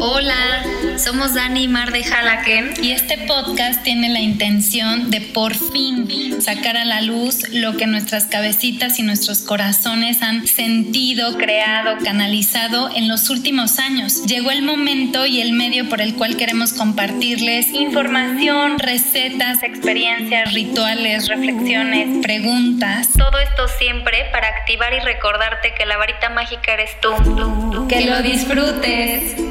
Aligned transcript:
Hola, 0.00 0.64
somos 0.96 1.34
Dani 1.34 1.64
y 1.64 1.68
Mar 1.68 1.90
de 1.90 2.04
Jalaken 2.04 2.74
y 2.80 2.92
este 2.92 3.18
podcast 3.26 3.82
tiene 3.82 4.08
la 4.08 4.20
intención 4.20 5.10
de 5.10 5.20
por 5.20 5.54
fin 5.54 6.08
sacar 6.40 6.76
a 6.76 6.84
la 6.84 7.00
luz 7.00 7.48
lo 7.52 7.76
que 7.76 7.86
nuestras 7.86 8.26
cabecitas 8.26 8.98
y 9.00 9.02
nuestros 9.02 9.40
corazones 9.42 10.22
han 10.22 10.46
sentido, 10.46 11.36
creado, 11.36 11.96
canalizado 12.04 12.90
en 12.94 13.08
los 13.08 13.28
últimos 13.28 13.78
años. 13.78 14.24
Llegó 14.24 14.50
el 14.50 14.62
momento 14.62 15.26
y 15.26 15.40
el 15.40 15.52
medio 15.52 15.88
por 15.88 16.00
el 16.00 16.14
cual 16.14 16.36
queremos 16.36 16.72
compartirles 16.72 17.68
información, 17.68 18.78
recetas, 18.78 19.62
experiencias, 19.62 20.52
rituales, 20.54 21.28
reflexiones, 21.28 22.22
preguntas. 22.22 23.08
Todo 23.16 23.38
esto 23.38 23.66
siempre 23.78 24.26
para 24.30 24.48
activar 24.48 24.92
y 24.94 25.00
recordarte 25.00 25.74
que 25.74 25.86
la 25.86 25.96
varita 25.96 26.30
mágica 26.30 26.74
eres 26.74 26.90
tú. 27.00 27.86
Que 27.88 28.06
lo 28.06 28.22
disfrutes. 28.22 29.47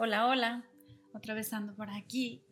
Hola, 0.00 0.28
hola, 0.28 0.64
otra 1.12 1.34
vez 1.34 1.52
ando 1.52 1.74
por 1.74 1.90
aquí. 1.90 2.44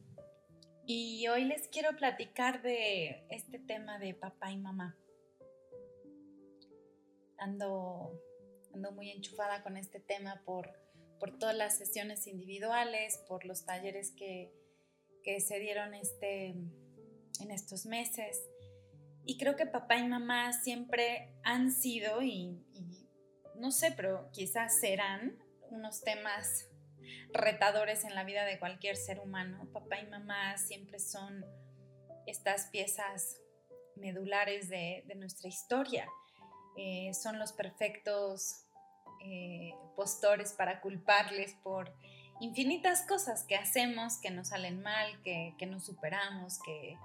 Y 0.84 1.28
hoy 1.28 1.44
les 1.44 1.68
quiero 1.68 1.96
platicar 1.96 2.60
de 2.60 3.24
este 3.30 3.60
tema 3.60 4.00
de 4.00 4.14
papá 4.14 4.50
y 4.50 4.56
mamá. 4.56 4.98
Ando, 7.38 8.20
ando 8.74 8.90
muy 8.90 9.12
enchufada 9.12 9.62
con 9.62 9.76
este 9.76 10.00
tema 10.00 10.42
por, 10.44 10.72
por 11.20 11.38
todas 11.38 11.54
las 11.54 11.78
sesiones 11.78 12.26
individuales, 12.26 13.22
por 13.28 13.44
los 13.44 13.64
talleres 13.64 14.10
que, 14.10 14.52
que 15.22 15.38
se 15.38 15.60
dieron 15.60 15.94
este, 15.94 16.46
en 16.48 17.50
estos 17.52 17.86
meses. 17.86 18.44
Y 19.24 19.38
creo 19.38 19.54
que 19.54 19.66
papá 19.66 19.98
y 19.98 20.08
mamá 20.08 20.52
siempre 20.52 21.32
han 21.44 21.70
sido 21.70 22.22
y, 22.22 22.60
y 22.72 23.08
no 23.54 23.70
sé, 23.70 23.92
pero 23.92 24.30
quizás 24.32 24.80
serán 24.80 25.38
unos 25.70 26.02
temas 26.02 26.70
retadores 27.32 28.04
en 28.04 28.14
la 28.14 28.24
vida 28.24 28.44
de 28.44 28.58
cualquier 28.58 28.96
ser 28.96 29.20
humano. 29.20 29.68
Papá 29.72 30.00
y 30.00 30.06
mamá 30.06 30.56
siempre 30.58 30.98
son 30.98 31.44
estas 32.26 32.66
piezas 32.66 33.40
medulares 33.96 34.68
de, 34.68 35.04
nuestra 35.16 35.48
historia. 35.48 36.08
Eh, 36.76 37.12
son 37.14 37.38
los 37.38 37.52
perfectos 37.52 38.66
eh, 39.24 39.74
postores 39.96 40.52
para 40.52 40.80
culparles 40.80 41.54
por 41.62 41.92
infinitas 42.40 43.02
cosas 43.02 43.44
que 43.44 43.56
hacemos, 43.56 44.18
que 44.18 44.30
nos 44.30 44.48
salen 44.48 44.82
mal, 44.82 45.20
que, 45.22 45.54
que 45.58 45.66
nos 45.66 45.86
superamos, 45.86 46.60
que, 46.64 46.98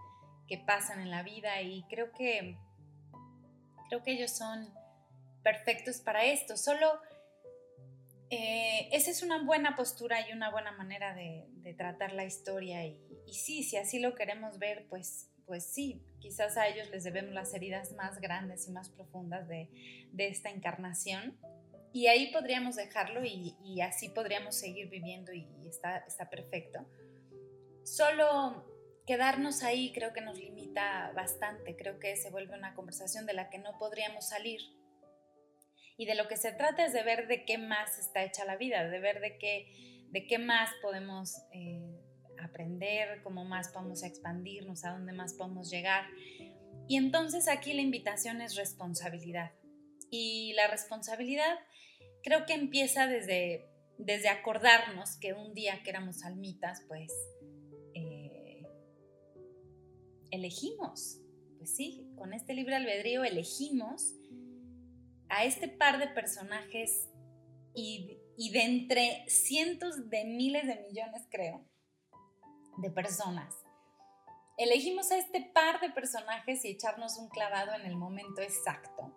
que, 0.48 0.58
pasan 0.58 1.00
en 1.00 1.10
la 1.10 1.24
vida 1.24 1.62
y 1.62 1.84
creo 1.84 2.12
que, 2.12 2.58
creo 3.88 4.04
que 4.04 4.12
ellos 4.12 4.32
son 4.32 4.74
perfectos 5.42 5.98
para 5.98 6.26
esto. 6.26 6.58
Solo 6.58 7.00
eh, 8.34 8.88
esa 8.94 9.12
es 9.12 9.24
una 9.24 9.44
buena 9.44 9.76
postura 9.76 10.26
y 10.26 10.32
una 10.32 10.50
buena 10.50 10.72
manera 10.72 11.14
de, 11.14 11.50
tratar 11.78 12.14
la 12.14 12.24
historia 12.24 12.86
y, 12.86 12.98
sí, 13.28 13.64
si 13.64 13.76
así 13.76 14.00
lo 14.00 14.16
queremos 14.16 14.58
ver, 14.58 14.88
pues, 14.90 15.30
pues 15.46 15.66
sí, 15.66 16.02
quizás 16.20 16.56
a 16.56 16.68
ellos 16.68 16.90
les 16.92 17.04
debemos 17.04 17.34
las 17.34 17.54
heridas 17.54 17.92
más 17.94 18.22
grandes 18.22 18.68
y 18.70 18.72
más 18.72 18.88
profundas 18.90 19.50
de, 19.50 19.70
esta 20.18 20.50
encarnación 20.50 21.38
y 21.92 22.08
ahí 22.08 22.32
podríamos 22.32 22.78
dejarlo 22.78 23.22
y, 23.26 23.82
así 23.82 24.08
podríamos 24.08 24.56
seguir 24.56 24.90
viviendo 24.90 25.34
y, 25.34 25.46
está, 25.68 25.98
está 25.98 26.30
perfecto. 26.30 26.88
Solo 27.84 28.66
quedarnos 29.06 29.62
ahí 29.64 29.92
creo 29.92 30.14
que 30.14 30.22
nos 30.22 30.38
limita 30.38 31.12
bastante, 31.14 31.76
creo 31.76 32.00
que 32.00 32.16
se 32.16 32.30
vuelve 32.30 32.58
una 32.58 32.76
conversación 32.76 33.26
de 33.26 33.34
la 33.34 33.50
que 33.50 33.58
no 33.58 33.78
podríamos 33.78 34.30
salir 34.30 34.62
y 36.02 36.06
de 36.06 36.16
lo 36.16 36.28
que 36.28 36.36
se 36.36 36.52
trata 36.52 36.84
es 36.84 36.94
de 36.94 37.04
ver 37.04 37.28
de 37.28 37.46
qué 37.46 37.60
más 37.60 38.00
está 38.00 38.24
hecha 38.24 38.44
la 38.44 38.58
vida, 38.58 38.90
de 38.90 39.00
ver 39.00 39.22
de 39.22 39.38
qué, 39.38 40.08
de 40.10 40.26
qué 40.26 40.40
más 40.40 40.72
podemos 40.82 41.36
eh, 41.54 41.96
aprender, 42.44 43.22
cómo 43.22 43.46
más 43.46 43.70
podemos 43.70 44.02
expandirnos, 44.02 44.84
a 44.84 44.94
dónde 44.94 45.14
más 45.14 45.36
podemos 45.36 45.70
llegar. 45.70 46.06
Y 46.88 46.98
entonces 46.98 47.48
aquí 47.48 47.74
la 47.74 47.84
invitación 47.84 48.42
es 48.42 48.56
responsabilidad. 48.56 49.52
Y 50.10 50.54
la 50.54 50.66
responsabilidad 50.66 51.60
creo 52.24 52.48
que 52.48 52.54
empieza 52.54 53.06
desde, 53.06 53.70
desde 54.00 54.30
acordarnos 54.30 55.18
que 55.18 55.34
un 55.34 55.54
día 55.54 55.84
que 55.84 55.92
éramos 55.92 56.24
almitas, 56.24 56.82
pues 56.88 57.14
eh, 57.94 58.64
elegimos. 60.32 61.20
Pues 61.60 61.76
sí, 61.76 62.12
con 62.16 62.34
este 62.34 62.56
libre 62.56 62.76
albedrío 62.76 63.24
elegimos 63.24 64.16
a 65.32 65.46
este 65.46 65.70
par 65.70 65.98
de 65.98 66.08
personajes 66.10 67.10
y, 67.74 68.20
de 68.52 68.64
entre 68.64 69.26
cientos 69.30 70.10
de 70.10 70.26
miles 70.26 70.68
de 70.68 70.76
millones, 70.88 71.26
creo, 71.32 71.66
de 72.78 72.92
personas. 72.92 73.56
Elegimos 74.58 75.10
a 75.12 75.18
este 75.18 75.42
par 75.42 75.80
de 75.80 75.90
personajes 75.90 76.66
y 76.66 76.72
echarnos 76.72 77.18
un 77.18 77.30
clavado 77.30 77.74
en 77.74 77.86
el 77.86 77.96
momento 77.96 78.42
exacto. 78.42 79.16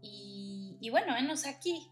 Y, 0.00 0.88
bueno, 0.90 1.14
venos 1.14 1.46
aquí. 1.46 1.90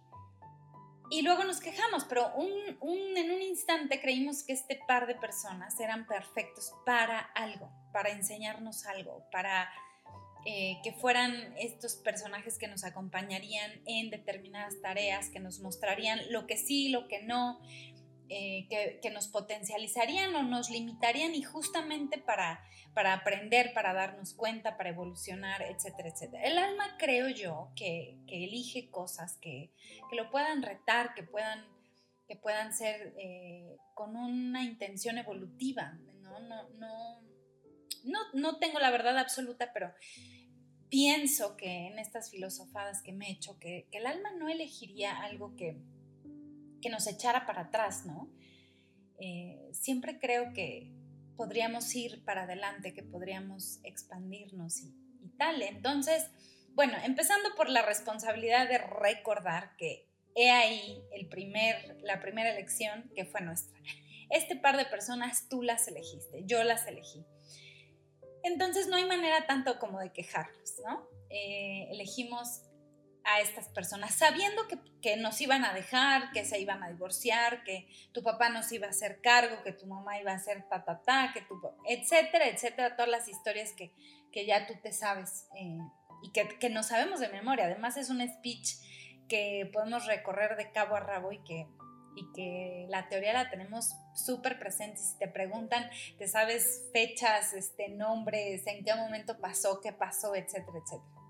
Y 1.10 1.22
luego 1.22 1.43
nos 1.43 1.60
quejamos, 1.60 2.04
pero 2.04 2.32
en 2.37 3.31
un 3.31 3.43
instante 3.43 4.00
creímos 4.00 4.44
que 4.44 4.53
este 4.53 4.81
par 4.87 5.09
de 5.09 5.16
personas 5.16 5.78
eran 5.81 6.06
perfectos 6.06 6.72
para 6.87 7.19
algo, 7.19 7.70
para 7.93 8.10
enseñarnos 8.10 8.87
algo, 8.87 9.25
para 9.32 9.69
eh, 10.47 10.78
que 10.83 10.93
fueran 10.93 11.55
estos 11.59 11.97
personajes 11.97 12.59
que 12.59 12.67
nos 12.67 12.84
acompañarían 12.84 13.71
en 13.87 14.11
determinadas 14.11 14.81
tareas, 14.81 15.28
que 15.28 15.41
nos 15.41 15.61
mostrarían 15.61 16.21
lo 16.31 16.47
que 16.47 16.56
sí, 16.56 16.89
lo 16.89 17.09
que 17.09 17.23
no, 17.23 17.61
eh, 18.33 18.69
que, 19.03 19.11
nos 19.11 19.27
potencializarían 19.27 20.34
o 20.37 20.45
nos 20.45 20.71
limitarían 20.71 21.34
y 21.34 21.43
justamente 21.43 22.17
para, 22.17 22.62
para 22.95 23.12
aprender, 23.12 23.75
para 23.75 23.93
darnos 23.93 24.34
cuenta, 24.34 24.77
para 24.77 24.91
evolucionar, 24.91 25.62
etcétera, 25.62 26.09
etcétera. 26.09 26.45
El 26.45 26.56
alma 26.56 26.97
creo 26.97 27.29
yo 27.29 27.73
que, 27.75 28.17
elige 28.29 28.89
cosas 28.89 29.37
que, 29.39 29.73
lo 30.12 30.31
puedan 30.31 30.62
retar, 30.62 31.12
que 31.15 31.23
puedan, 31.23 31.67
que 32.29 32.37
puedan 32.37 32.73
ser 32.73 33.15
eh, 33.19 33.77
con 33.95 34.17
una 34.17 34.62
intención 34.62 35.19
evolutiva, 35.19 35.99
no, 36.23 36.39
no, 36.41 36.69
no 36.71 37.30
no, 38.05 38.59
tengo 38.59 38.78
la 38.78 38.91
verdad 38.91 39.19
absoluta, 39.19 39.72
pero 39.72 39.93
pienso 40.88 41.56
que 41.56 41.87
en 41.87 41.99
estas 41.99 42.31
filosofadas 42.31 43.03
que 43.03 43.12
me 43.12 43.28
he 43.28 43.33
hecho, 43.33 43.59
que, 43.59 43.88
el 43.93 44.06
alma 44.06 44.31
no 44.38 44.49
elegiría 44.49 45.22
algo 45.22 45.56
que, 45.56 45.81
que 46.81 46.91
nos 46.91 47.06
echara 47.06 47.47
para 47.47 47.62
atrás, 47.62 48.06
¿no? 48.06 48.31
Eh, 49.19 49.69
siempre 49.72 50.19
creo 50.19 50.53
que 50.53 50.91
podríamos 51.37 51.94
ir 51.94 52.25
para 52.25 52.44
adelante, 52.44 52.94
que 52.94 53.03
podríamos 53.03 53.81
expandirnos 53.84 54.81
y, 54.82 54.94
y, 55.22 55.28
tal. 55.37 55.62
Entonces, 55.62 56.31
bueno, 56.75 56.97
empezando 57.05 57.50
por 57.56 57.69
la 57.69 57.82
responsabilidad 57.82 58.69
de 58.69 58.78
recordar 58.78 59.77
que 59.77 60.11
he 60.34 60.50
ahí 60.50 61.03
el 61.12 61.28
primer, 61.28 61.99
la 62.03 62.21
primera 62.21 62.50
elección 62.50 63.11
que 63.15 63.25
fue 63.25 63.41
nuestra. 63.41 63.78
Este 64.31 64.56
par 64.56 64.77
de 64.77 64.87
personas 64.87 65.49
tú 65.49 65.62
las 65.62 65.88
elegiste, 65.88 66.44
yo 66.44 66.62
las 66.62 66.87
elegí. 66.87 67.25
Entonces 68.43 68.89
no 68.89 68.97
hay 68.97 69.05
manera 69.05 69.47
tanto 69.47 69.78
como 69.78 70.01
de 70.01 70.12
quejarnos, 70.12 70.75
¿no? 70.84 71.06
Eh, 71.31 71.89
elegimos 71.91 72.62
a 73.25 73.41
estas 73.41 73.69
personas 73.69 74.15
sabiendo 74.15 74.62
que, 75.03 75.17
nos 75.17 75.41
iban 75.41 75.65
a 75.65 75.73
dejar, 75.73 76.31
que 76.33 76.45
se 76.45 76.61
iban 76.61 76.83
a 76.83 76.89
divorciar, 76.89 77.65
que 77.65 77.89
tu 78.12 78.23
papá 78.23 78.49
nos 78.49 78.71
iba 78.73 78.87
a 78.87 78.91
hacer 78.91 79.21
cargo, 79.21 79.62
que 79.62 79.73
tu 79.73 79.87
mamá 79.87 80.19
iba 80.19 80.33
a 80.33 80.37
hacer 80.37 80.67
ta, 80.69 80.84
ta, 80.84 81.03
ta, 81.03 81.31
que 81.33 81.43
tu, 81.43 81.61
etcétera, 81.87 82.49
etcétera, 82.49 82.97
todas 82.97 83.11
las 83.11 83.29
historias 83.29 83.73
que, 83.73 83.93
ya 84.47 84.67
tú 84.67 84.75
te 84.83 84.93
sabes 84.93 85.49
eh, 85.56 85.79
y 86.23 86.33
que, 86.33 86.59
que 86.59 86.71
no 86.71 86.83
sabemos 86.83 87.20
de 87.20 87.29
memoria. 87.29 87.67
Además 87.67 87.97
es 87.97 88.11
un 88.11 88.26
speech 88.26 88.76
que 89.29 89.70
podemos 89.73 90.06
recorrer 90.06 90.56
de 90.56 90.73
cabo 90.73 90.97
a 90.97 91.00
rabo 91.00 91.32
y 91.32 91.43
que 91.44 91.67
y 92.20 92.32
que 92.32 92.87
la 92.90 93.08
teoría 93.08 93.32
la 93.32 93.50
tenemos 93.50 93.94
súper 94.14 94.58
presente. 94.58 94.99
Si 94.99 95.17
te 95.19 95.28
preguntan, 95.28 95.88
te 96.19 96.28
sabes 96.28 96.88
fechas, 96.93 97.55
este, 97.55 97.88
nombres, 97.88 98.67
en 98.67 98.84
qué 98.84 98.94
momento 98.94 99.38
pasó, 99.38 99.81
qué 99.81 99.93
pasó, 99.93 100.34
etcétera, 100.34 100.78
etcétera. 100.78 101.20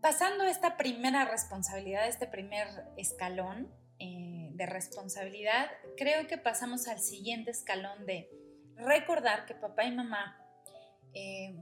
Pasando 0.00 0.44
esta 0.44 0.76
primera 0.76 1.24
responsabilidad, 1.24 2.08
este 2.08 2.26
primer 2.26 2.68
escalón 2.96 3.72
eh, 3.98 4.50
de 4.52 4.66
responsabilidad, 4.66 5.70
creo 5.96 6.26
que 6.26 6.38
pasamos 6.38 6.88
al 6.88 7.00
siguiente 7.00 7.50
escalón 7.50 8.06
de 8.06 8.28
recordar 8.76 9.46
que 9.46 9.54
papá 9.54 9.84
y 9.84 9.92
mamá 9.92 10.38
eh, 11.14 11.54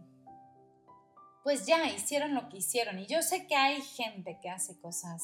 pues 1.43 1.67
ya 1.67 1.87
hicieron 1.89 2.35
lo 2.35 2.49
que 2.49 2.59
hicieron. 2.59 2.99
Y 2.99 3.07
yo 3.07 3.23
sé 3.23 3.47
que 3.47 3.57
hay 3.57 3.81
gente 3.83 4.39
que 4.41 4.49
hace 4.49 4.79
cosas 4.81 5.23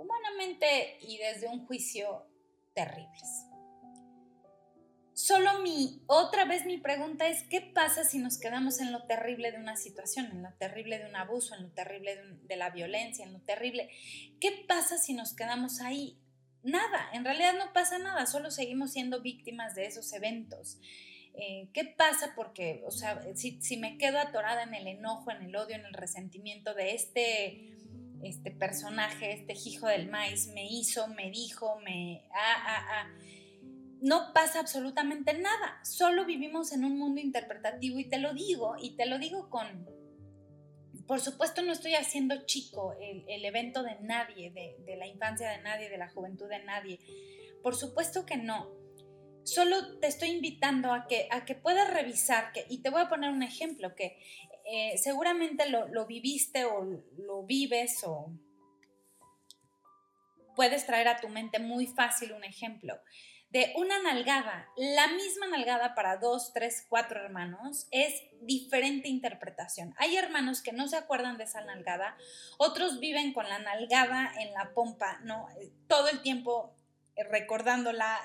humanamente 0.00 0.98
y 1.02 1.18
desde 1.18 1.46
un 1.48 1.66
juicio 1.66 2.26
terribles. 2.74 3.46
Solo 5.12 5.60
mi, 5.60 6.02
otra 6.06 6.46
vez 6.46 6.64
mi 6.64 6.78
pregunta 6.78 7.28
es, 7.28 7.42
¿qué 7.42 7.60
pasa 7.60 8.04
si 8.04 8.18
nos 8.18 8.38
quedamos 8.38 8.80
en 8.80 8.90
lo 8.90 9.04
terrible 9.04 9.52
de 9.52 9.58
una 9.58 9.76
situación, 9.76 10.26
en 10.32 10.42
lo 10.42 10.52
terrible 10.54 10.98
de 10.98 11.06
un 11.06 11.14
abuso, 11.14 11.54
en 11.54 11.64
lo 11.64 11.70
terrible 11.72 12.18
de, 12.44 12.56
la 12.56 12.70
violencia, 12.70 13.26
en 13.26 13.34
lo 13.34 13.40
terrible? 13.40 13.90
¿Qué 14.40 14.64
pasa 14.66 14.96
si 14.96 15.12
nos 15.12 15.34
quedamos 15.34 15.82
ahí? 15.82 16.18
Nada, 16.62 17.10
en 17.12 17.24
realidad 17.24 17.52
no 17.58 17.72
pasa 17.74 17.98
nada, 17.98 18.24
solo 18.24 18.50
seguimos 18.50 18.92
siendo 18.92 19.20
víctimas 19.20 19.74
de 19.74 19.86
esos 19.86 20.10
eventos. 20.14 20.78
Eh, 21.34 21.68
¿Qué 21.74 21.84
pasa? 21.84 22.32
Porque, 22.34 22.82
o 22.86 22.90
sea, 22.90 23.22
si, 23.34 23.60
si, 23.60 23.76
me 23.76 23.98
quedo 23.98 24.18
atorada 24.18 24.62
en 24.62 24.74
el 24.74 24.86
enojo, 24.86 25.30
en 25.30 25.42
el 25.42 25.54
odio, 25.54 25.76
en 25.76 25.84
el 25.84 25.94
resentimiento 25.94 26.72
de 26.72 26.94
este, 26.94 27.76
este 28.22 28.50
personaje, 28.50 29.32
este 29.32 29.54
hijo 29.68 29.86
del 29.86 30.10
maíz, 30.10 30.48
me 30.48 30.66
hizo, 30.70 31.08
me 31.08 31.30
dijo, 31.30 31.78
me... 31.80 32.24
Ah, 32.32 32.64
ah, 32.66 32.86
ah. 32.90 33.10
No 34.02 34.32
pasa 34.32 34.60
absolutamente 34.60 35.34
nada, 35.34 35.78
solo 35.84 36.24
vivimos 36.24 36.72
en 36.72 36.86
un 36.86 36.98
mundo 36.98 37.20
interpretativo 37.20 37.98
y 37.98 38.08
te 38.08 38.18
lo 38.18 38.32
digo, 38.32 38.76
y 38.80 38.96
te 38.96 39.04
lo 39.04 39.18
digo 39.18 39.50
con, 39.50 39.86
por 41.06 41.20
supuesto 41.20 41.60
no 41.62 41.72
estoy 41.72 41.96
haciendo 41.96 42.46
chico 42.46 42.94
el, 42.98 43.44
evento 43.44 43.82
de 43.82 43.96
nadie, 44.00 44.52
de, 44.52 44.96
la 44.96 45.06
infancia 45.06 45.50
de 45.50 45.60
nadie, 45.60 45.90
de 45.90 45.98
la 45.98 46.08
juventud 46.08 46.48
de 46.48 46.64
nadie, 46.64 46.98
por 47.62 47.76
supuesto 47.76 48.24
que 48.24 48.38
no, 48.38 48.70
solo 49.44 49.98
te 49.98 50.06
estoy 50.06 50.30
invitando 50.30 50.92
a 50.92 51.06
que, 51.06 51.28
a 51.30 51.44
que 51.44 51.54
puedas 51.54 51.92
revisar, 51.92 52.52
que, 52.52 52.64
y 52.70 52.78
te 52.82 52.90
voy 52.90 53.02
a 53.02 53.08
poner 53.08 53.30
un 53.30 53.42
ejemplo, 53.42 53.94
que 53.94 54.16
eh, 54.70 54.98
seguramente 54.98 55.68
lo, 55.68 55.88
lo 55.88 56.06
viviste 56.06 56.64
o 56.64 56.84
lo 57.18 57.42
vives 57.42 58.02
o 58.04 58.32
puedes 60.54 60.86
traer 60.86 61.08
a 61.08 61.20
tu 61.20 61.28
mente 61.28 61.58
muy 61.58 61.86
fácil 61.86 62.32
un 62.32 62.44
ejemplo 62.44 63.00
de 63.50 63.72
una 63.76 64.00
nalgada, 64.00 64.68
la 64.76 65.08
misma 65.08 65.48
nalgada 65.48 65.96
para 65.96 66.16
dos, 66.18 66.52
tres, 66.54 66.86
cuatro 66.88 67.20
hermanos, 67.20 67.88
es 67.90 68.22
diferente 68.42 69.08
interpretación. 69.08 69.92
Hay 69.98 70.16
hermanos 70.16 70.62
que 70.62 70.72
no 70.72 70.86
se 70.86 70.96
acuerdan 70.96 71.36
de 71.36 71.44
esa 71.44 71.60
nalgada, 71.62 72.16
otros 72.58 73.00
viven 73.00 73.32
con 73.32 73.48
la 73.48 73.58
nalgada 73.58 74.32
en 74.38 74.52
la 74.54 74.72
pompa, 74.72 75.18
¿no? 75.24 75.48
Todo 75.88 76.08
el 76.08 76.22
tiempo 76.22 76.76
recordándola, 77.16 78.18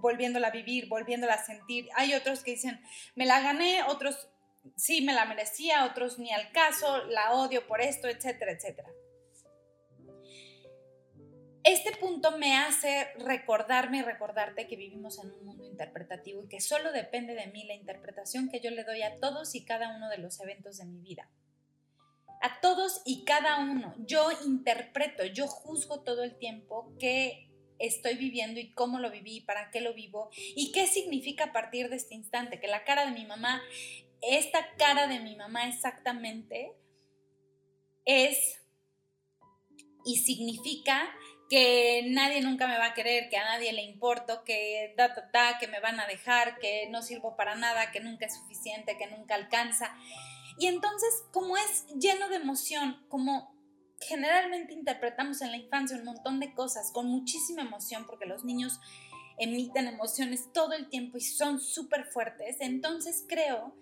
volviéndola 0.00 0.48
a 0.48 0.50
vivir, 0.50 0.88
volviéndola 0.88 1.34
a 1.34 1.44
sentir. 1.44 1.88
Hay 1.94 2.12
otros 2.14 2.42
que 2.42 2.50
dicen, 2.50 2.82
me 3.14 3.24
la 3.24 3.40
gané, 3.40 3.84
otros 3.84 4.28
sí 4.76 5.02
me 5.02 5.12
la 5.12 5.24
merecía, 5.24 5.84
otros 5.84 6.18
ni 6.18 6.32
al 6.32 6.52
caso, 6.52 7.04
la 7.06 7.32
odio 7.32 7.66
por 7.66 7.80
esto, 7.80 8.08
etcétera, 8.08 8.52
etcétera 8.52 8.88
este 11.64 11.92
punto 11.92 12.36
me 12.38 12.56
hace 12.56 13.06
recordarme 13.18 13.98
y 13.98 14.02
recordarte 14.02 14.66
que 14.66 14.74
vivimos 14.74 15.22
en 15.22 15.30
un 15.30 15.44
mundo 15.44 15.64
interpretativo 15.64 16.42
y 16.42 16.48
que 16.48 16.60
solo 16.60 16.90
depende 16.90 17.34
de 17.34 17.46
mí 17.46 17.64
la 17.64 17.74
interpretación 17.74 18.48
que 18.48 18.60
yo 18.60 18.70
le 18.70 18.82
doy 18.82 19.02
a 19.02 19.20
todos 19.20 19.54
y 19.54 19.64
cada 19.64 19.94
uno 19.94 20.08
de 20.08 20.18
los 20.18 20.40
eventos 20.40 20.78
de 20.78 20.86
mi 20.86 21.00
vida. 21.00 21.30
A 22.40 22.60
todos 22.60 23.02
y 23.04 23.24
cada 23.24 23.60
uno. 23.60 23.94
Yo 23.98 24.30
interpreto, 24.44 25.24
yo 25.26 25.46
juzgo 25.46 26.00
todo 26.00 26.24
el 26.24 26.36
tiempo 26.36 26.92
qué 26.98 27.48
estoy 27.78 28.16
viviendo 28.16 28.58
y 28.58 28.72
cómo 28.72 28.98
lo 28.98 29.12
viví, 29.12 29.42
para 29.42 29.70
qué 29.70 29.80
lo 29.80 29.94
vivo 29.94 30.30
y 30.56 30.72
qué 30.72 30.88
significa 30.88 31.44
a 31.44 31.52
partir 31.52 31.88
de 31.90 31.96
este 31.96 32.16
instante. 32.16 32.58
Que 32.58 32.66
la 32.66 32.82
cara 32.82 33.06
de 33.06 33.12
mi 33.12 33.24
mamá, 33.24 33.62
esta 34.22 34.74
cara 34.76 35.08
de 35.08 35.20
mi 35.20 35.36
mamá 35.36 35.68
exactamente 35.68 36.76
es 38.04 38.60
y 40.04 40.16
significa 40.16 41.12
que 41.48 42.04
nadie 42.08 42.40
nunca 42.40 42.66
me 42.66 42.78
va 42.78 42.86
a 42.86 42.94
querer, 42.94 43.28
que 43.28 43.36
a 43.36 43.44
nadie 43.44 43.72
le 43.72 43.82
importo, 43.82 44.42
que 44.42 44.94
da, 44.96 45.14
da, 45.32 45.58
que 45.58 45.68
me 45.68 45.80
van 45.80 46.00
a 46.00 46.06
dejar, 46.06 46.58
que 46.58 46.88
no 46.88 47.02
sirvo 47.02 47.36
para 47.36 47.54
nada, 47.56 47.90
que 47.90 48.00
nunca 48.00 48.26
es 48.26 48.34
suficiente, 48.34 48.96
que 48.96 49.06
nunca 49.08 49.34
alcanza. 49.34 49.94
Y 50.58 50.66
entonces, 50.66 51.10
como 51.30 51.56
es 51.56 51.86
lleno 52.00 52.28
de 52.30 52.36
emoción, 52.36 53.04
como 53.08 53.54
generalmente 54.00 54.72
interpretamos 54.72 55.42
en 55.42 55.50
la 55.50 55.58
infancia 55.58 55.96
un 55.96 56.04
montón 56.04 56.40
de 56.40 56.54
cosas 56.54 56.90
con 56.92 57.06
muchísima 57.06 57.62
emoción, 57.62 58.06
porque 58.06 58.26
los 58.26 58.44
niños 58.44 58.80
emiten 59.38 59.86
emociones 59.88 60.52
todo 60.52 60.72
el 60.72 60.88
tiempo 60.88 61.18
y 61.18 61.20
son 61.20 61.60
súper 61.60 62.06
fuertes, 62.06 62.56
entonces 62.60 63.24
creo 63.28 63.74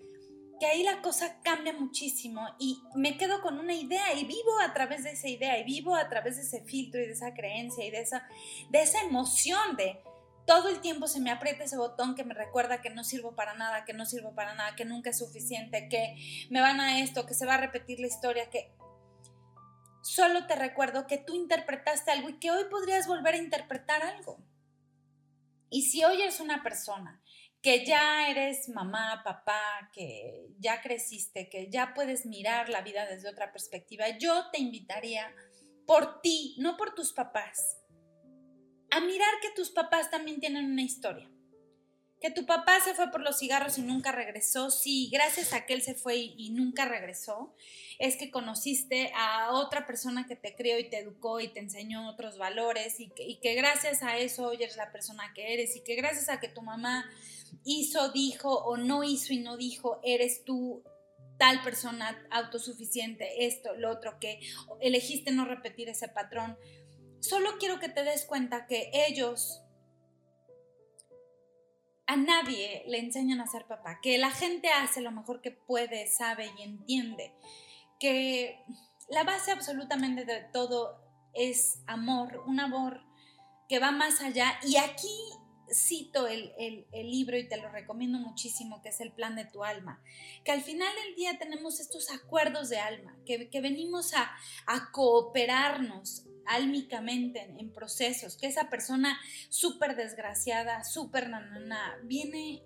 que 0.60 0.66
ahí 0.66 0.82
la 0.82 1.00
cosa 1.00 1.40
cambia 1.42 1.72
muchísimo 1.72 2.46
y 2.58 2.82
me 2.94 3.16
quedo 3.16 3.40
con 3.40 3.58
una 3.58 3.72
idea 3.72 4.12
y 4.12 4.26
vivo 4.26 4.60
a 4.60 4.74
través 4.74 5.04
de 5.04 5.12
esa 5.12 5.26
idea 5.26 5.58
y 5.58 5.64
vivo 5.64 5.96
a 5.96 6.08
través 6.10 6.36
de 6.36 6.42
ese 6.42 6.62
filtro 6.62 7.00
y 7.00 7.06
de 7.06 7.12
esa 7.12 7.32
creencia 7.32 7.84
y 7.86 7.90
de 7.90 8.02
esa, 8.02 8.28
de 8.68 8.82
esa 8.82 9.00
emoción 9.00 9.76
de 9.76 10.02
todo 10.46 10.68
el 10.68 10.80
tiempo 10.80 11.08
se 11.08 11.20
me 11.20 11.30
aprieta 11.30 11.64
ese 11.64 11.78
botón 11.78 12.14
que 12.14 12.24
me 12.24 12.34
recuerda 12.34 12.82
que 12.82 12.90
no 12.90 13.04
sirvo 13.04 13.34
para 13.34 13.54
nada, 13.54 13.86
que 13.86 13.94
no 13.94 14.04
sirvo 14.04 14.34
para 14.34 14.54
nada, 14.54 14.76
que 14.76 14.84
nunca 14.84 15.10
es 15.10 15.18
suficiente, 15.18 15.88
que 15.88 16.16
me 16.50 16.60
van 16.60 16.78
a 16.80 17.00
esto, 17.00 17.24
que 17.24 17.34
se 17.34 17.46
va 17.46 17.54
a 17.54 17.58
repetir 17.58 17.98
la 17.98 18.08
historia, 18.08 18.50
que 18.50 18.70
solo 20.02 20.46
te 20.46 20.56
recuerdo 20.56 21.06
que 21.06 21.16
tú 21.16 21.34
interpretaste 21.34 22.10
algo 22.10 22.28
y 22.28 22.38
que 22.38 22.50
hoy 22.50 22.64
podrías 22.70 23.06
volver 23.06 23.34
a 23.34 23.38
interpretar 23.38 24.02
algo. 24.02 24.38
Y 25.70 25.82
si 25.82 26.04
hoy 26.04 26.20
eres 26.20 26.40
una 26.40 26.62
persona 26.62 27.22
que 27.62 27.84
ya 27.84 28.28
eres 28.30 28.68
mamá, 28.68 29.22
papá, 29.24 29.90
que 29.92 30.48
ya 30.58 30.80
creciste, 30.80 31.48
que 31.50 31.70
ya 31.70 31.92
puedes 31.94 32.24
mirar 32.24 32.68
la 32.68 32.80
vida 32.80 33.06
desde 33.06 33.28
otra 33.28 33.52
perspectiva, 33.52 34.16
yo 34.18 34.50
te 34.50 34.60
invitaría 34.60 35.34
por 35.86 36.20
ti, 36.20 36.56
no 36.58 36.76
por 36.76 36.94
tus 36.94 37.12
papás, 37.12 37.78
a 38.90 39.00
mirar 39.00 39.32
que 39.42 39.50
tus 39.54 39.70
papás 39.70 40.10
también 40.10 40.40
tienen 40.40 40.66
una 40.66 40.82
historia. 40.82 41.30
Que 42.20 42.30
tu 42.30 42.44
papá 42.44 42.78
se 42.84 42.94
fue 42.94 43.10
por 43.10 43.22
los 43.22 43.38
cigarros 43.38 43.78
y 43.78 43.82
nunca 43.82 44.12
regresó, 44.12 44.70
sí, 44.70 45.08
gracias 45.10 45.54
a 45.54 45.64
que 45.64 45.72
él 45.72 45.82
se 45.82 45.94
fue 45.94 46.16
y, 46.16 46.50
nunca 46.50 46.84
regresó, 46.84 47.54
es 47.98 48.16
que 48.16 48.30
conociste 48.30 49.10
a 49.16 49.52
otra 49.52 49.86
persona 49.86 50.26
que 50.26 50.36
te 50.36 50.54
crió 50.54 50.78
y 50.78 50.90
te 50.90 50.98
educó 50.98 51.40
y 51.40 51.48
te 51.48 51.60
enseñó 51.60 52.08
otros 52.10 52.36
valores 52.36 53.00
y 53.00 53.08
que, 53.08 53.54
gracias 53.54 54.02
a 54.02 54.18
eso 54.18 54.52
eres 54.52 54.76
la 54.76 54.92
persona 54.92 55.32
que 55.34 55.54
eres 55.54 55.76
y 55.76 55.80
que 55.80 55.94
gracias 55.96 56.28
a 56.28 56.40
que 56.40 56.48
tu 56.48 56.60
mamá 56.60 57.10
hizo, 57.64 58.10
dijo 58.12 58.54
o 58.64 58.76
no 58.76 59.02
hizo 59.02 59.32
y 59.32 59.38
no 59.38 59.56
dijo, 59.56 60.00
eres 60.02 60.44
tú 60.44 60.84
tal 61.38 61.62
persona 61.62 62.22
autosuficiente, 62.30 63.46
esto, 63.46 63.74
lo 63.76 63.90
otro, 63.90 64.20
que 64.20 64.40
elegiste 64.82 65.32
no 65.32 65.46
repetir 65.46 65.88
ese 65.88 66.06
patrón. 66.06 66.58
Solo 67.20 67.56
quiero 67.58 67.80
que 67.80 67.88
te 67.88 68.04
des 68.04 68.26
cuenta 68.26 68.66
que 68.66 68.90
ellos 68.92 69.62
a 72.10 72.16
nadie 72.16 72.82
le 72.88 72.98
enseñan 72.98 73.40
a 73.40 73.46
ser 73.46 73.66
papá, 73.66 74.00
que 74.02 74.18
la 74.18 74.32
gente 74.32 74.68
hace 74.68 75.00
lo 75.00 75.12
mejor 75.12 75.40
que 75.40 75.52
puede, 75.52 76.08
sabe 76.08 76.50
y 76.58 76.62
entiende, 76.62 77.32
que 78.00 78.64
la 79.08 79.22
base 79.22 79.52
absolutamente 79.52 80.24
de 80.24 80.40
todo 80.52 81.00
es 81.34 81.78
amor, 81.86 82.42
un 82.48 82.58
amor 82.58 83.00
que 83.68 83.78
va 83.78 83.92
más 83.92 84.20
allá. 84.22 84.58
Y 84.64 84.76
aquí 84.76 85.14
cito 85.72 86.26
el, 86.26 86.52
libro 86.92 87.38
y 87.38 87.48
te 87.48 87.58
lo 87.58 87.68
recomiendo 87.68 88.18
muchísimo, 88.18 88.82
que 88.82 88.88
es 88.88 89.00
el 89.00 89.12
plan 89.12 89.36
de 89.36 89.44
tu 89.44 89.62
alma, 89.62 90.02
que 90.44 90.50
al 90.50 90.62
final 90.62 90.92
del 91.04 91.14
día 91.14 91.38
tenemos 91.38 91.78
estos 91.78 92.10
acuerdos 92.10 92.70
de 92.70 92.80
alma, 92.80 93.16
que, 93.24 93.60
venimos 93.60 94.14
a, 94.14 94.32
cooperarnos 94.90 96.26
álmicamente 96.50 97.54
en, 97.58 97.72
procesos, 97.72 98.36
que 98.36 98.48
esa 98.48 98.68
persona 98.68 99.18
súper 99.48 99.94
desgraciada, 99.94 100.82
súper 100.82 101.28
nanana, 101.28 101.96
viene 102.02 102.62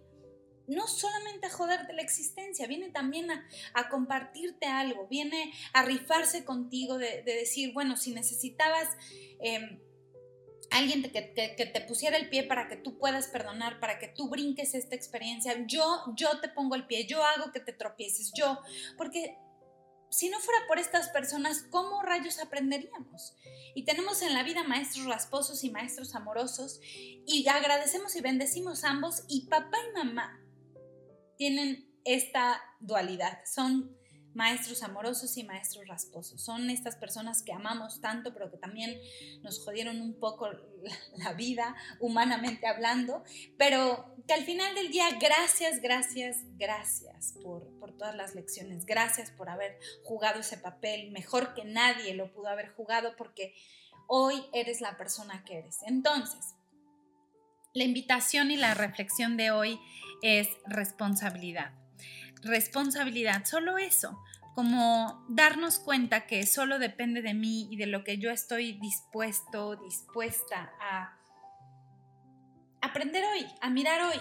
no 0.66 0.86
solamente 0.86 1.46
a 1.46 1.50
joderte 1.50 1.92
la 1.92 2.00
existencia, 2.00 2.66
viene 2.66 2.88
también 2.88 3.30
a, 3.30 3.88
compartirte 3.90 4.66
algo, 4.66 5.06
viene 5.08 5.52
a 5.74 5.84
rifarse 5.84 6.46
contigo 6.46 6.96
de, 6.96 7.22
decir, 7.22 7.72
bueno, 7.72 7.96
si 7.96 8.12
necesitabas... 8.12 8.88
Em, 9.40 9.80
alguien 10.70 11.02
que, 11.02 11.20
te 11.20 11.80
pusiera 11.82 12.16
el 12.16 12.30
pie 12.30 12.42
para 12.42 12.66
que 12.68 12.76
tú 12.76 12.98
puedas 12.98 13.28
perdonar, 13.28 13.78
para 13.78 13.98
que 13.98 14.08
tú 14.08 14.28
brinques 14.28 14.74
esta 14.74 14.96
experiencia. 14.96 15.54
Yo, 15.66 16.02
yo 16.16 16.40
te 16.40 16.48
pongo 16.48 16.74
el 16.74 16.86
pie, 16.86 17.06
yo 17.06 17.22
hago 17.22 17.52
que 17.52 17.60
te 17.60 17.72
tropieces, 17.72 18.32
yo, 18.34 18.58
porque 18.96 19.36
si 20.14 20.28
no 20.28 20.38
fuera 20.38 20.66
por 20.68 20.78
estas 20.78 21.08
personas, 21.08 21.64
¿cómo 21.70 22.00
rayos 22.02 22.38
aprenderíamos? 22.38 23.34
Y 23.74 23.84
tenemos 23.84 24.22
en 24.22 24.32
la 24.32 24.44
vida 24.44 24.62
maestros 24.62 25.06
rasposos 25.06 25.64
y 25.64 25.70
maestros 25.70 26.14
amorosos 26.14 26.80
y 27.26 27.46
agradecemos 27.48 28.14
y 28.14 28.20
bendecimos 28.20 28.84
ambos 28.84 29.24
y 29.28 29.48
papá 29.48 29.76
y 29.90 29.92
mamá 29.92 30.40
tienen 31.36 31.90
esta 32.04 32.62
dualidad, 32.78 33.40
son 33.44 33.96
maestros 34.34 34.82
amorosos 34.82 35.36
y 35.36 35.44
maestros 35.44 35.86
rasposos. 35.86 36.42
Son 36.42 36.68
estas 36.70 36.96
personas 36.96 37.42
que 37.42 37.52
amamos 37.52 38.00
tanto, 38.00 38.32
pero 38.32 38.50
que 38.50 38.58
también 38.58 39.00
nos 39.42 39.64
jodieron 39.64 40.00
un 40.00 40.18
poco 40.18 40.50
la 41.16 41.32
vida, 41.34 41.74
humanamente 42.00 42.66
hablando, 42.66 43.22
pero 43.56 44.14
que 44.26 44.34
al 44.34 44.44
final 44.44 44.74
del 44.74 44.90
día, 44.90 45.06
gracias, 45.20 45.80
gracias, 45.80 46.38
gracias 46.56 47.34
por, 47.42 47.68
por 47.78 47.96
todas 47.96 48.14
las 48.14 48.34
lecciones, 48.34 48.84
gracias 48.86 49.30
por 49.30 49.48
haber 49.48 49.78
jugado 50.04 50.40
ese 50.40 50.58
papel 50.58 51.10
mejor 51.10 51.54
que 51.54 51.64
nadie 51.64 52.14
lo 52.14 52.32
pudo 52.32 52.48
haber 52.48 52.70
jugado, 52.74 53.14
porque 53.16 53.54
hoy 54.06 54.44
eres 54.52 54.80
la 54.80 54.96
persona 54.96 55.44
que 55.44 55.58
eres. 55.58 55.78
Entonces, 55.86 56.54
La 57.76 57.82
invitación 57.82 58.52
y 58.52 58.56
la 58.56 58.74
reflexión 58.74 59.36
de 59.36 59.50
hoy 59.50 59.80
es 60.22 60.48
responsabilidad. 60.64 61.72
Responsabilidad, 62.44 63.44
solo 63.44 63.78
eso, 63.78 64.22
como 64.54 65.24
darnos 65.28 65.78
cuenta 65.78 66.26
que 66.26 66.46
solo 66.46 66.78
depende 66.78 67.22
de 67.22 67.34
mí 67.34 67.68
y 67.70 67.76
de 67.76 67.86
lo 67.86 68.04
que 68.04 68.18
yo 68.18 68.30
estoy 68.30 68.78
dispuesto, 68.80 69.76
dispuesta 69.76 70.72
a 70.80 71.18
aprender 72.80 73.24
hoy, 73.24 73.46
a 73.60 73.70
mirar 73.70 74.02
hoy. 74.02 74.20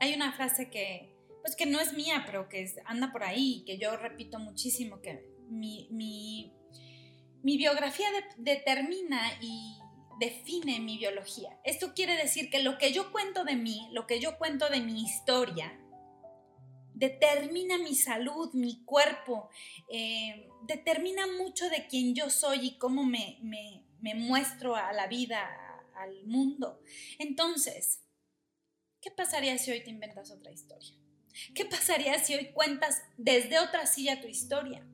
Hay 0.00 0.14
una 0.14 0.32
frase 0.32 0.68
que, 0.68 1.16
pues 1.42 1.56
que 1.56 1.66
no 1.66 1.80
es 1.80 1.94
mía, 1.94 2.24
pero 2.26 2.48
que 2.48 2.70
anda 2.84 3.12
por 3.12 3.22
ahí, 3.22 3.62
que 3.64 3.78
yo 3.78 3.96
repito 3.96 4.38
muchísimo, 4.38 5.00
que 5.00 5.24
mi, 5.48 5.88
mi, 5.90 6.52
biografía 7.42 8.08
determina 8.36 9.20
y 9.40 9.78
define 10.18 10.80
mi 10.80 10.98
biología. 10.98 11.58
Esto 11.64 11.94
quiere 11.94 12.16
decir 12.16 12.50
que 12.50 12.62
lo 12.62 12.78
que 12.78 12.92
yo 12.92 13.12
cuento 13.12 13.44
de 13.44 13.56
mí, 13.56 13.88
lo 13.92 14.06
que 14.06 14.20
yo 14.20 14.36
cuento 14.38 14.68
de 14.68 14.80
mi 14.80 15.02
historia, 15.02 15.78
determina 16.94 17.78
mi 17.78 17.94
salud, 17.94 18.52
mi 18.54 18.84
cuerpo, 18.84 19.50
eh, 19.90 20.48
determina 20.66 21.26
mucho 21.26 21.68
de 21.68 21.86
quién 21.86 22.14
yo 22.14 22.30
soy 22.30 22.66
y 22.68 22.78
cómo 22.78 23.04
me, 23.04 23.38
me 23.42 24.14
muestro 24.14 24.76
a 24.76 24.92
la 24.92 25.06
vida, 25.06 25.48
al 25.96 26.24
mundo. 26.26 26.80
Entonces, 27.18 28.00
¿qué 29.00 29.10
pasaría 29.10 29.56
si 29.58 29.70
hoy 29.70 29.82
te 29.82 29.90
inventas 29.90 30.30
otra 30.30 30.52
historia? 30.52 30.94
¿Qué 31.54 31.64
pasaría 31.64 32.18
si 32.18 32.34
hoy 32.34 32.52
cuentas 32.52 33.02
desde 33.16 33.58
otra 33.58 33.86
silla 33.86 34.20
tu 34.20 34.28
historia? 34.28 34.86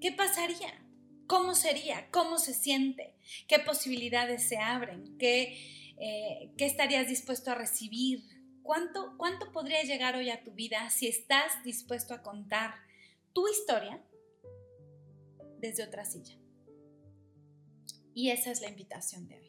¿Qué 0.00 0.12
pasaría? 0.12 0.86
¿Cómo 1.26 1.54
sería? 1.54 2.10
¿Cómo 2.10 2.38
se 2.38 2.54
siente? 2.54 3.14
¿Qué 3.48 3.58
posibilidades 3.60 4.48
se 4.48 4.58
abren? 4.58 5.16
¿Qué, 5.18 5.94
eh, 5.98 6.50
¿qué 6.56 6.66
estarías 6.66 7.08
dispuesto 7.08 7.50
a 7.50 7.54
recibir? 7.54 8.39
¿Cuánto, 8.62 9.16
¿Cuánto 9.16 9.52
podría 9.52 9.82
llegar 9.82 10.16
hoy 10.16 10.30
a 10.30 10.42
tu 10.42 10.52
vida 10.52 10.88
si 10.90 11.08
estás 11.08 11.62
dispuesto 11.64 12.14
a 12.14 12.22
contar 12.22 12.74
tu 13.32 13.48
historia 13.48 14.02
desde 15.58 15.84
otra 15.84 16.04
silla? 16.04 16.36
Y 18.14 18.30
esa 18.30 18.50
es 18.50 18.60
la 18.60 18.68
invitación 18.68 19.28
de 19.28 19.36
hoy. 19.36 19.48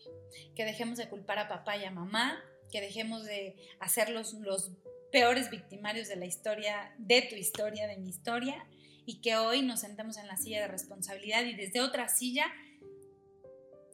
Que 0.56 0.65
dejemos 0.65 0.98
de 0.98 1.10
culpar 1.10 1.39
a 1.39 1.48
papá 1.48 1.77
y 1.77 1.86
a 1.86 1.91
mamá, 1.91 2.41
que 2.72 2.82
dejemos 2.82 3.25
de 3.25 3.56
hacer 3.80 4.10
los, 4.10 4.34
los 4.34 4.72
peores 5.12 5.50
victimarios 5.50 6.08
de 6.08 6.15
la 6.15 6.25
historia, 6.25 6.94
de 6.98 7.22
tu 7.24 7.36
historia, 7.36 7.88
de 7.88 7.98
mi 7.98 8.10
historia, 8.10 8.65
y 9.06 9.22
que 9.22 9.36
hoy 9.36 9.62
nos 9.62 9.82
sentemos 9.82 10.18
en 10.18 10.27
la 10.27 10.38
silla 10.38 10.62
de 10.62 10.68
responsabilidad 10.68 11.44
y 11.44 11.56
desde 11.56 11.82
otra 11.82 12.08
silla 12.08 12.46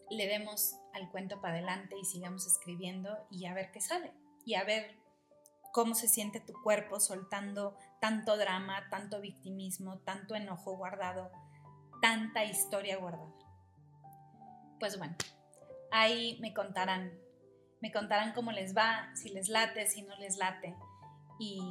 le 0.09 0.27
demos 0.27 0.75
al 0.93 1.09
cuento 1.11 1.41
para 1.41 1.55
adelante 1.55 1.95
y 1.99 2.05
sigamos 2.05 2.45
escribiendo 2.45 3.17
y 3.29 3.45
a 3.45 3.53
ver 3.53 3.71
qué 3.71 3.81
sale 3.81 4.11
y 4.45 4.55
a 4.55 4.63
ver 4.63 4.95
cómo 5.77 5.93
se 5.93 6.07
siente 6.07 6.39
tu 6.39 6.53
cuerpo 6.63 6.99
soltando 6.99 7.77
tanto 8.01 8.35
drama, 8.35 8.89
tanto 8.89 9.21
victimismo, 9.21 9.99
tanto 9.99 10.33
enojo 10.33 10.75
guardado, 10.75 11.31
tanta 12.01 12.43
historia 12.45 12.97
guardada. 12.97 13.31
Pues 14.79 14.97
bueno, 14.97 15.15
ahí 15.91 16.39
me 16.41 16.51
contarán, 16.51 17.13
me 17.79 17.91
contarán 17.91 18.33
cómo 18.33 18.51
les 18.51 18.75
va, 18.75 19.15
si 19.15 19.29
les 19.29 19.49
late, 19.49 19.85
si 19.85 20.01
no 20.01 20.15
les 20.15 20.37
late 20.37 20.75
y 21.39 21.61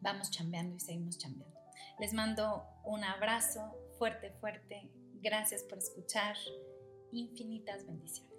vamos 0.00 0.30
chambeando 0.30 0.76
y 0.76 0.78
seguimos 0.78 1.18
chambeando. 1.18 1.58
Les 1.98 2.14
mando 2.14 2.64
un 2.84 3.02
abrazo 3.02 3.74
fuerte, 3.98 4.30
fuerte. 4.38 4.88
Gracias 5.14 5.64
por 5.64 5.78
escuchar. 5.78 6.36
Infinitas 7.10 7.84
bendiciones. 7.84 8.29